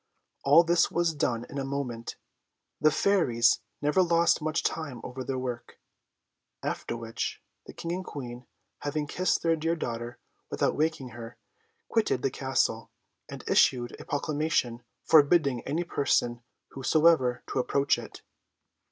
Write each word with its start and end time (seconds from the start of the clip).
All 0.43 0.63
this 0.63 0.89
was 0.89 1.13
done 1.13 1.45
in 1.47 1.59
a 1.59 1.63
moment; 1.63 2.15
the 2.79 2.89
fairies 2.89 3.59
never 3.83 4.01
lost 4.01 4.41
much 4.41 4.63
time 4.63 4.99
over 5.03 5.23
their 5.23 5.37
work. 5.37 5.79
After 6.63 6.97
which, 6.97 7.39
the 7.67 7.73
King 7.73 7.91
and 7.91 8.03
Queen, 8.03 8.47
having 8.79 9.05
kissed 9.05 9.43
their 9.43 9.55
dear 9.55 9.75
daughter 9.75 10.17
without 10.49 10.75
waking 10.75 11.09
her, 11.09 11.37
quitted 11.87 12.23
the 12.23 12.31
Castle, 12.31 12.89
and 13.29 13.43
issued 13.47 13.95
a 14.01 14.05
proclamation 14.05 14.81
forbidding 15.03 15.61
any 15.67 15.83
person, 15.83 16.41
whosoever, 16.69 17.43
to 17.49 17.59
approach 17.59 17.99
it. 17.99 18.23